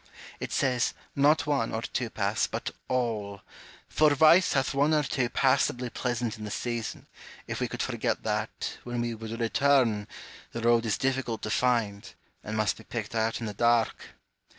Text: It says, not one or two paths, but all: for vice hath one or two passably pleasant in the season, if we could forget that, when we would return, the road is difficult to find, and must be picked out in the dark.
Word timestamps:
It 0.39 0.51
says, 0.51 0.95
not 1.15 1.45
one 1.45 1.71
or 1.75 1.83
two 1.83 2.09
paths, 2.09 2.47
but 2.47 2.71
all: 2.87 3.43
for 3.87 4.09
vice 4.15 4.53
hath 4.53 4.73
one 4.73 4.95
or 4.95 5.03
two 5.03 5.29
passably 5.29 5.91
pleasant 5.91 6.39
in 6.39 6.43
the 6.43 6.49
season, 6.49 7.05
if 7.45 7.59
we 7.59 7.67
could 7.67 7.83
forget 7.83 8.23
that, 8.23 8.79
when 8.83 8.99
we 9.01 9.13
would 9.13 9.39
return, 9.39 10.07
the 10.53 10.61
road 10.61 10.87
is 10.87 10.97
difficult 10.97 11.43
to 11.43 11.51
find, 11.51 12.15
and 12.43 12.57
must 12.57 12.77
be 12.77 12.83
picked 12.83 13.13
out 13.13 13.41
in 13.41 13.45
the 13.45 13.53
dark. 13.53 14.15